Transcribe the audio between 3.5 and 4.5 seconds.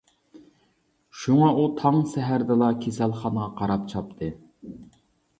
قاراپ چاپتى.